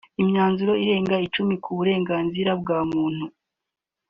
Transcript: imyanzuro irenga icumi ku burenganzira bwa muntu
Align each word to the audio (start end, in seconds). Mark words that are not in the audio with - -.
imyanzuro 0.21 0.73
irenga 0.83 1.15
icumi 1.27 1.55
ku 1.63 1.69
burenganzira 1.77 2.51
bwa 2.61 2.79
muntu 2.91 3.25